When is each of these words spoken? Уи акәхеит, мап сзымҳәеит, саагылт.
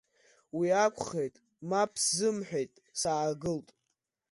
Уи 0.57 0.67
акәхеит, 0.83 1.35
мап 1.69 1.91
сзымҳәеит, 2.03 2.73
саагылт. 2.99 3.67